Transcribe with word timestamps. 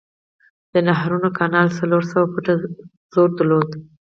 د 0.73 0.73
نهروان 0.87 1.23
کانال 1.37 1.67
څلور 1.79 2.03
سوه 2.11 2.25
فوټه 2.31 2.53
سور 3.11 3.29
درلود. 3.37 3.69